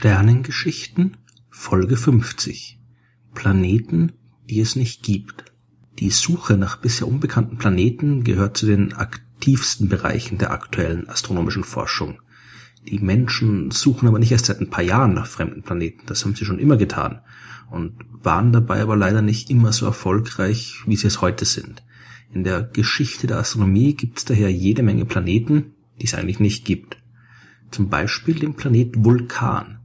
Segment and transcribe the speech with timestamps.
[0.00, 1.18] Sternengeschichten
[1.50, 2.80] Folge 50
[3.34, 4.12] Planeten,
[4.48, 5.52] die es nicht gibt.
[5.98, 12.22] Die Suche nach bisher unbekannten Planeten gehört zu den aktivsten Bereichen der aktuellen astronomischen Forschung.
[12.88, 16.34] Die Menschen suchen aber nicht erst seit ein paar Jahren nach fremden Planeten, das haben
[16.34, 17.20] sie schon immer getan
[17.70, 21.82] und waren dabei aber leider nicht immer so erfolgreich, wie sie es heute sind.
[22.32, 26.64] In der Geschichte der Astronomie gibt es daher jede Menge Planeten, die es eigentlich nicht
[26.64, 26.96] gibt.
[27.70, 29.79] Zum Beispiel den Planet Vulkan.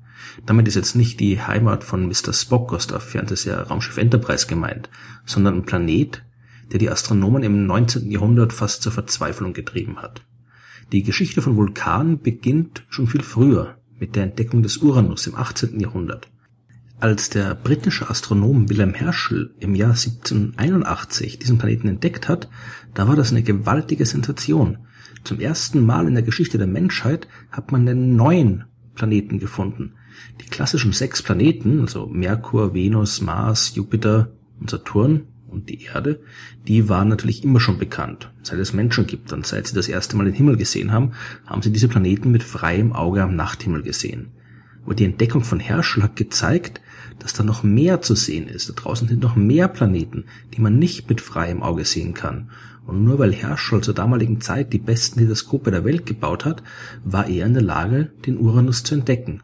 [0.46, 2.34] Damit ist jetzt nicht die Heimat von Mr.
[2.34, 4.90] Spock aus der Fernsehserie Raumschiff Enterprise gemeint,
[5.26, 6.24] sondern ein Planet,
[6.72, 8.12] der die Astronomen im 19.
[8.12, 10.22] Jahrhundert fast zur Verzweiflung getrieben hat.
[10.92, 15.80] Die Geschichte von Vulkan beginnt schon viel früher mit der Entdeckung des Uranus im 18.
[15.80, 16.30] Jahrhundert.
[17.00, 22.50] Als der britische Astronom Wilhelm Herschel im Jahr 1781 diesen Planeten entdeckt hat,
[22.94, 24.78] da war das eine gewaltige Sensation.
[25.24, 29.94] Zum ersten Mal in der Geschichte der Menschheit hat man einen neuen Planeten gefunden.
[30.42, 36.20] Die klassischen sechs Planeten, also Merkur, Venus, Mars, Jupiter und Saturn und die Erde,
[36.68, 38.32] die waren natürlich immer schon bekannt.
[38.44, 41.14] Seit es Menschen gibt und seit sie das erste Mal den Himmel gesehen haben,
[41.46, 44.32] haben sie diese Planeten mit freiem Auge am Nachthimmel gesehen.
[44.86, 46.80] Aber die Entdeckung von Herschel hat gezeigt,
[47.18, 48.70] dass da noch mehr zu sehen ist.
[48.70, 52.52] Da draußen sind noch mehr Planeten, die man nicht mit freiem Auge sehen kann.
[52.86, 56.62] Und nur weil Herschel zur damaligen Zeit die besten Teleskope der Welt gebaut hat,
[57.04, 59.42] war er in der Lage, den Uranus zu entdecken.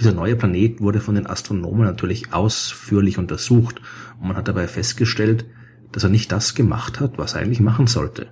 [0.00, 3.82] Dieser neue Planet wurde von den Astronomen natürlich ausführlich untersucht
[4.18, 5.44] und man hat dabei festgestellt,
[5.92, 8.28] dass er nicht das gemacht hat, was er eigentlich machen sollte.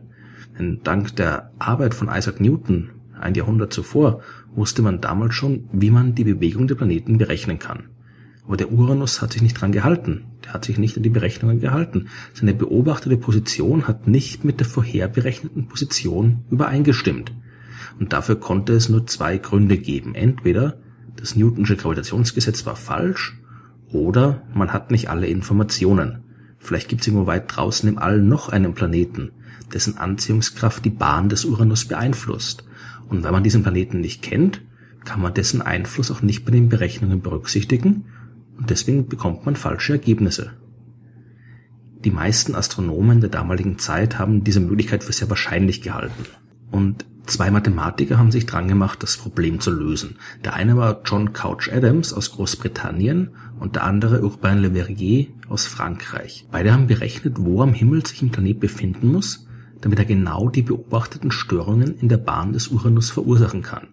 [0.58, 4.22] Denn dank der Arbeit von Isaac Newton ein Jahrhundert zuvor
[4.54, 7.90] wusste man damals schon, wie man die Bewegung der Planeten berechnen kann.
[8.46, 10.24] Aber der Uranus hat sich nicht dran gehalten.
[10.46, 12.08] Der hat sich nicht an die Berechnungen gehalten.
[12.32, 17.30] Seine beobachtete Position hat nicht mit der vorherberechneten Position übereingestimmt.
[18.00, 20.14] Und dafür konnte es nur zwei Gründe geben.
[20.14, 20.78] Entweder
[21.18, 23.38] das Newtonsche Gravitationsgesetz war falsch
[23.92, 26.22] oder man hat nicht alle Informationen.
[26.58, 29.32] Vielleicht gibt es irgendwo weit draußen im All noch einen Planeten,
[29.72, 32.64] dessen Anziehungskraft die Bahn des Uranus beeinflusst.
[33.08, 34.62] Und wenn man diesen Planeten nicht kennt,
[35.04, 38.04] kann man dessen Einfluss auch nicht bei den Berechnungen berücksichtigen
[38.58, 40.52] und deswegen bekommt man falsche Ergebnisse.
[42.04, 46.26] Die meisten Astronomen der damaligen Zeit haben diese Möglichkeit für sehr wahrscheinlich gehalten.
[46.70, 50.16] Und Zwei Mathematiker haben sich dran gemacht, das Problem zu lösen.
[50.46, 55.66] Der eine war John Couch Adams aus Großbritannien und der andere Urbain Le Verrier aus
[55.66, 56.46] Frankreich.
[56.50, 59.46] Beide haben berechnet, wo am Himmel sich ein Planet befinden muss,
[59.82, 63.88] damit er genau die beobachteten Störungen in der Bahn des Uranus verursachen kann.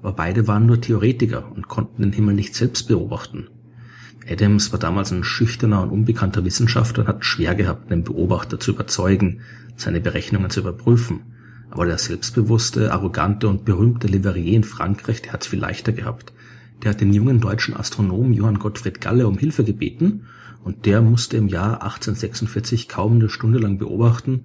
[0.00, 3.48] Aber beide waren nur Theoretiker und konnten den Himmel nicht selbst beobachten.
[4.26, 8.70] Adams war damals ein schüchterner und unbekannter Wissenschaftler und hat schwer gehabt, den Beobachter zu
[8.70, 9.42] überzeugen,
[9.76, 11.31] seine Berechnungen zu überprüfen.
[11.72, 16.34] Aber der selbstbewusste, arrogante und berühmte Leverrier in Frankreich, der hat's viel leichter gehabt.
[16.82, 20.26] Der hat den jungen deutschen Astronomen Johann Gottfried Galle um Hilfe gebeten
[20.64, 24.44] und der musste im Jahr 1846 kaum eine Stunde lang beobachten,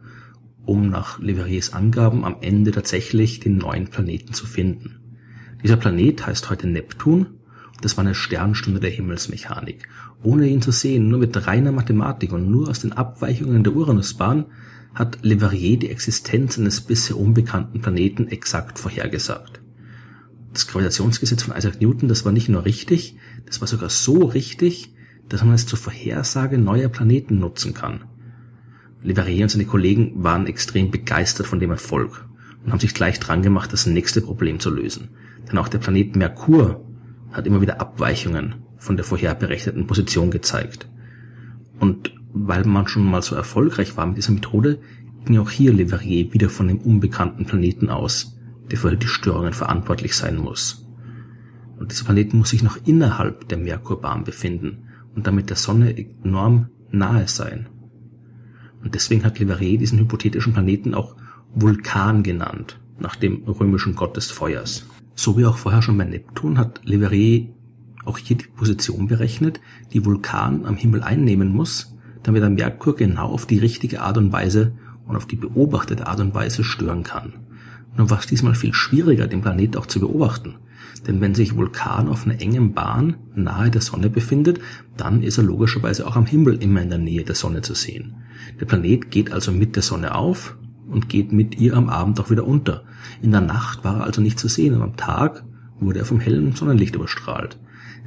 [0.65, 5.01] um nach Leverriers Angaben am Ende tatsächlich den neuen Planeten zu finden.
[5.61, 7.27] Dieser Planet heißt heute Neptun.
[7.81, 9.89] Das war eine Sternstunde der Himmelsmechanik.
[10.23, 14.45] Ohne ihn zu sehen, nur mit reiner Mathematik und nur aus den Abweichungen der Uranusbahn
[14.93, 19.61] hat Leverrier die Existenz eines bisher unbekannten Planeten exakt vorhergesagt.
[20.53, 23.15] Das Gravitationsgesetz von Isaac Newton, das war nicht nur richtig,
[23.45, 24.93] das war sogar so richtig,
[25.29, 28.05] dass man es zur Vorhersage neuer Planeten nutzen kann.
[29.03, 32.25] Leverrier und seine Kollegen waren extrem begeistert von dem Erfolg
[32.65, 35.09] und haben sich gleich dran gemacht, das nächste Problem zu lösen.
[35.49, 36.83] Denn auch der Planet Merkur
[37.31, 40.89] hat immer wieder Abweichungen von der vorherberechneten Position gezeigt.
[41.79, 44.79] Und weil man schon mal so erfolgreich war mit dieser Methode,
[45.25, 48.37] ging auch hier Leverrier wieder von dem unbekannten Planeten aus,
[48.71, 50.85] der für die Störungen verantwortlich sein muss.
[51.77, 56.69] Und dieser Planet muss sich noch innerhalb der Merkurbahn befinden und damit der Sonne enorm
[56.91, 57.67] nahe sein.
[58.83, 61.15] Und deswegen hat Leverrier diesen hypothetischen Planeten auch
[61.53, 64.85] Vulkan genannt, nach dem römischen Gott des Feuers.
[65.15, 67.47] So wie auch vorher schon bei Neptun hat Leverrier
[68.05, 69.59] auch hier die Position berechnet,
[69.91, 71.96] die Vulkan am Himmel einnehmen muss,
[72.27, 74.73] damit er Merkur genau auf die richtige Art und Weise
[75.07, 77.35] und auf die beobachtete Art und Weise stören kann.
[77.95, 80.55] Nur war es diesmal viel schwieriger, den Planet auch zu beobachten.
[81.07, 84.59] Denn wenn sich Vulkan auf einer engen Bahn nahe der Sonne befindet,
[84.97, 88.15] dann ist er logischerweise auch am Himmel immer in der Nähe der Sonne zu sehen.
[88.59, 90.57] Der Planet geht also mit der Sonne auf
[90.89, 92.83] und geht mit ihr am Abend auch wieder unter.
[93.21, 95.45] In der Nacht war er also nicht zu sehen und am Tag
[95.79, 97.57] wurde er vom hellen Sonnenlicht überstrahlt.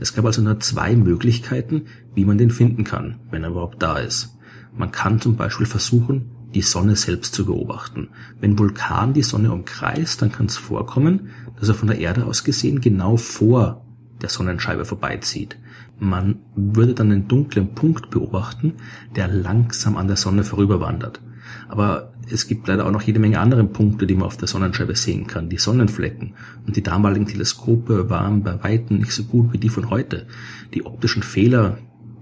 [0.00, 3.99] Es gab also nur zwei Möglichkeiten, wie man den finden kann, wenn er überhaupt da
[3.99, 4.37] ist.
[4.76, 8.08] Man kann zum Beispiel versuchen, die Sonne selbst zu beobachten.
[8.41, 12.44] Wenn Vulkan die Sonne umkreist, dann kann es vorkommen, dass er von der Erde aus
[12.44, 13.85] gesehen genau vor
[14.23, 15.58] der Sonnenscheibe vorbeizieht.
[15.99, 18.75] Man würde dann einen dunklen Punkt beobachten,
[19.17, 21.20] der langsam an der Sonne vorüberwandert.
[21.69, 24.94] Aber es gibt leider auch noch jede Menge andere Punkte, die man auf der Sonnenscheibe
[24.97, 26.35] sehen kann, die Sonnenflecken.
[26.67, 30.26] Und die damaligen Teleskope waren bei weitem nicht so gut wie die von heute.
[30.75, 31.79] Die optischen Fehler,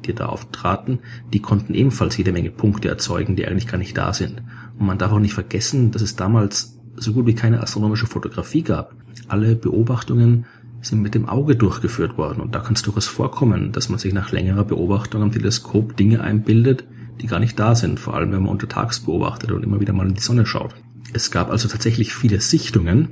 [0.06, 1.00] die da auftraten,
[1.32, 4.42] die konnten ebenfalls jede Menge Punkte erzeugen, die eigentlich gar nicht da sind.
[4.78, 8.62] Und man darf auch nicht vergessen, dass es damals so gut wie keine astronomische Fotografie
[8.62, 8.94] gab.
[9.28, 10.46] Alle Beobachtungen
[10.80, 12.40] sind mit dem Auge durchgeführt worden.
[12.40, 16.22] Und da kann es durchaus vorkommen, dass man sich nach längerer Beobachtung am Teleskop Dinge
[16.22, 16.84] einbildet,
[17.20, 20.08] die gar nicht da sind, vor allem wenn man untertags beobachtet und immer wieder mal
[20.08, 20.74] in die Sonne schaut.
[21.12, 23.08] Es gab also tatsächlich viele Sichtungen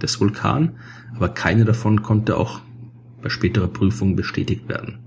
[0.00, 0.72] des Vulkan,
[1.14, 2.60] aber keine davon konnte auch
[3.22, 5.00] bei späterer Prüfung bestätigt werden.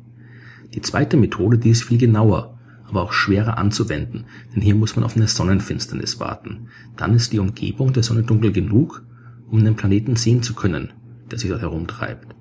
[0.73, 2.57] Die zweite Methode, die ist viel genauer,
[2.87, 6.67] aber auch schwerer anzuwenden, denn hier muss man auf eine Sonnenfinsternis warten.
[6.95, 9.03] Dann ist die Umgebung der Sonne dunkel genug,
[9.47, 10.93] um den Planeten sehen zu können,
[11.31, 12.35] der sich dort herumtreibt.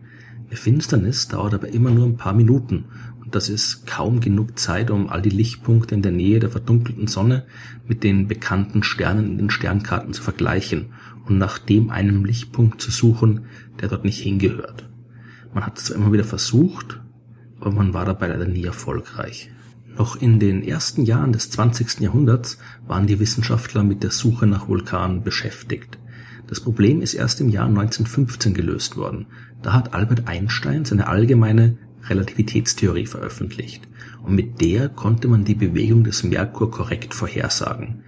[0.48, 2.84] Eine Finsternis dauert aber immer nur ein paar Minuten
[3.30, 7.46] das ist kaum genug Zeit, um all die Lichtpunkte in der Nähe der verdunkelten Sonne
[7.86, 10.92] mit den bekannten Sternen in den Sternkarten zu vergleichen
[11.26, 13.46] und nach dem einen Lichtpunkt zu suchen,
[13.80, 14.88] der dort nicht hingehört.
[15.54, 17.00] Man hat es zwar immer wieder versucht,
[17.60, 19.50] aber man war dabei leider nie erfolgreich.
[19.96, 22.00] Noch in den ersten Jahren des 20.
[22.00, 25.98] Jahrhunderts waren die Wissenschaftler mit der Suche nach Vulkanen beschäftigt.
[26.46, 29.26] Das Problem ist erst im Jahr 1915 gelöst worden.
[29.62, 33.88] Da hat Albert Einstein seine allgemeine Relativitätstheorie veröffentlicht.
[34.22, 38.02] Und mit der konnte man die Bewegung des Merkur korrekt vorhersagen.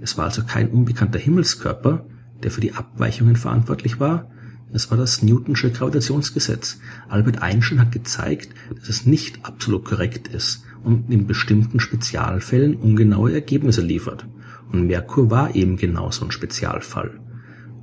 [0.00, 2.06] Es war also kein unbekannter Himmelskörper,
[2.42, 4.30] der für die Abweichungen verantwortlich war.
[4.72, 6.78] Es war das Newtonsche Gravitationsgesetz.
[7.08, 13.32] Albert Einstein hat gezeigt, dass es nicht absolut korrekt ist und in bestimmten Spezialfällen ungenaue
[13.32, 14.26] Ergebnisse liefert.
[14.72, 17.18] Und Merkur war eben genau so ein Spezialfall.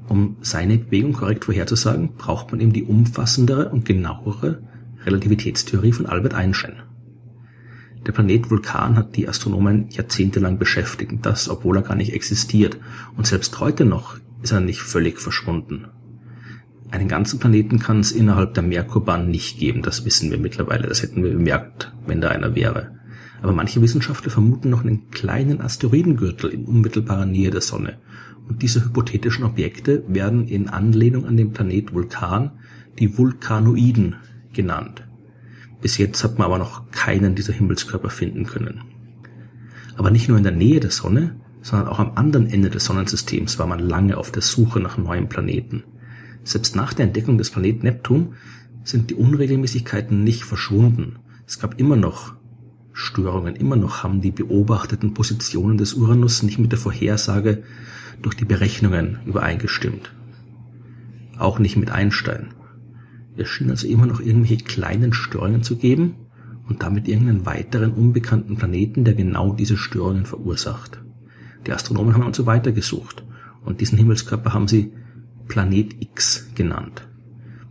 [0.07, 4.61] Um seine Bewegung korrekt vorherzusagen, braucht man eben die umfassendere und genauere
[5.07, 6.83] Relativitätstheorie von Albert Einstein.
[8.05, 12.77] Der Planet Vulkan hat die Astronomen jahrzehntelang beschäftigt, das obwohl er gar nicht existiert.
[13.15, 15.87] Und selbst heute noch ist er nicht völlig verschwunden.
[16.91, 21.01] Einen ganzen Planeten kann es innerhalb der Merkurbahn nicht geben, das wissen wir mittlerweile, das
[21.01, 22.91] hätten wir bemerkt, wenn da einer wäre.
[23.41, 27.97] Aber manche Wissenschaftler vermuten noch einen kleinen Asteroidengürtel in unmittelbarer Nähe der Sonne
[28.47, 32.51] und diese hypothetischen Objekte werden in Anlehnung an den Planet Vulkan
[32.99, 34.15] die Vulkanoiden
[34.57, 35.07] genannt.
[35.81, 38.81] Bis jetzt hat man aber noch keinen dieser Himmelskörper finden können.
[39.95, 43.57] Aber nicht nur in der Nähe der Sonne, sondern auch am anderen Ende des Sonnensystems
[43.59, 45.83] war man lange auf der Suche nach neuen Planeten.
[46.43, 48.35] Selbst nach der Entdeckung des Planeten Neptun
[48.83, 51.17] sind die Unregelmäßigkeiten nicht verschwunden.
[51.45, 52.33] Es gab immer noch
[52.93, 57.63] Störungen, immer noch haben die beobachteten Positionen des Uranus nicht mit der Vorhersage
[58.21, 60.13] durch die Berechnungen übereingestimmt.
[61.37, 62.47] Auch nicht mit Einstein.
[63.37, 66.15] Es schien also immer noch irgendwelche kleinen Störungen zu geben
[66.67, 70.99] und damit irgendeinen weiteren unbekannten Planeten, der genau diese Störungen verursacht.
[71.65, 73.23] Die Astronomen haben also weitergesucht
[73.63, 74.91] und diesen Himmelskörper haben sie
[75.47, 77.07] Planet X genannt.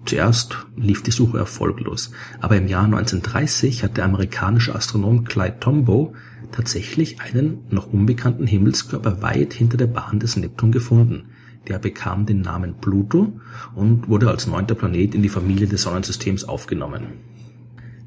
[0.05, 6.13] Zuerst lief die Suche erfolglos, aber im Jahr 1930 hat der amerikanische Astronom Clyde Tombaugh
[6.53, 11.25] tatsächlich einen noch unbekannten Himmelskörper weit hinter der Bahn des Neptun gefunden.
[11.69, 13.33] Der bekam den Namen Pluto
[13.75, 17.05] und wurde als neunter Planet in die Familie des Sonnensystems aufgenommen.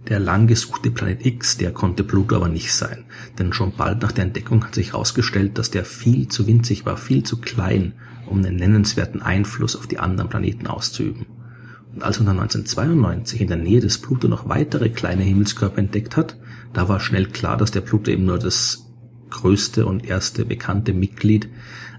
[0.07, 3.03] Der lang gesuchte Planet X, der konnte Pluto aber nicht sein,
[3.37, 6.97] denn schon bald nach der Entdeckung hat sich herausgestellt, dass der viel zu winzig war,
[6.97, 7.93] viel zu klein,
[8.25, 11.25] um einen nennenswerten Einfluss auf die anderen Planeten auszuüben.
[11.93, 16.15] Und als man dann 1992 in der Nähe des Pluto noch weitere kleine Himmelskörper entdeckt
[16.17, 16.37] hat,
[16.73, 18.88] da war schnell klar, dass der Pluto eben nur das
[19.29, 21.49] größte und erste bekannte Mitglied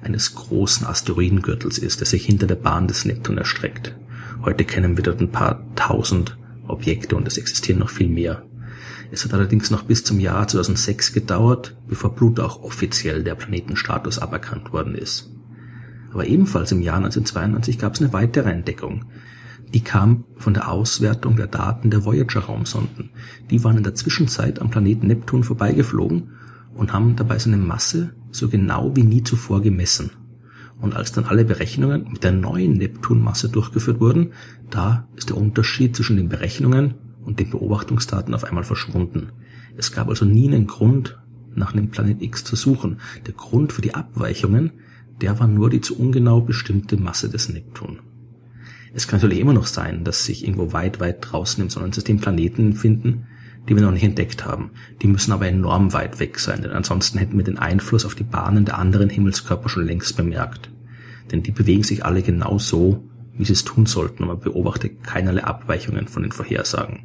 [0.02, 3.94] eines großen Asteroidengürtels ist, der sich hinter der Bahn des Neptun erstreckt.
[4.42, 8.42] Heute kennen wir dort ein paar tausend Objekte und es existieren noch viel mehr.
[9.12, 14.18] Es hat allerdings noch bis zum Jahr 2006 gedauert, bevor Pluto auch offiziell der Planetenstatus
[14.18, 15.30] aberkannt worden ist.
[16.12, 19.06] Aber ebenfalls im Jahr 1992 gab es eine weitere Entdeckung.
[19.74, 23.10] Die kam von der Auswertung der Daten der Voyager-Raumsonden.
[23.50, 26.30] Die waren in der Zwischenzeit am Planeten Neptun vorbeigeflogen
[26.74, 30.10] und haben dabei seine Masse so genau wie nie zuvor gemessen.
[30.80, 34.32] Und als dann alle Berechnungen mit der neuen Neptunmasse durchgeführt wurden,
[34.70, 39.32] da ist der Unterschied zwischen den Berechnungen und den Beobachtungsdaten auf einmal verschwunden.
[39.76, 41.18] Es gab also nie einen Grund,
[41.54, 43.00] nach einem Planet X zu suchen.
[43.26, 44.72] Der Grund für die Abweichungen,
[45.20, 47.98] der war nur die zu ungenau bestimmte Masse des Neptun.
[48.94, 52.74] Es kann natürlich immer noch sein, dass sich irgendwo weit, weit draußen im Sonnensystem Planeten
[52.74, 53.26] finden,
[53.68, 54.70] die wir noch nicht entdeckt haben.
[55.02, 58.24] Die müssen aber enorm weit weg sein, denn ansonsten hätten wir den Einfluss auf die
[58.24, 60.70] Bahnen der anderen Himmelskörper schon längst bemerkt.
[61.30, 63.04] Denn die bewegen sich alle genau so,
[63.36, 67.04] wie sie es tun sollten, und man beobachtet keinerlei Abweichungen von den Vorhersagen.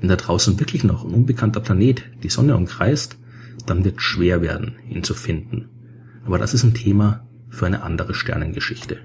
[0.00, 3.18] Wenn da draußen wirklich noch ein unbekannter Planet die Sonne umkreist,
[3.66, 5.68] dann wird schwer werden, ihn zu finden.
[6.24, 8.98] Aber das ist ein Thema für eine andere Sternengeschichte.